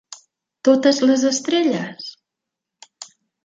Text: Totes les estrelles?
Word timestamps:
Totes 0.69 1.03
les 1.11 1.27
estrelles? 1.33 2.11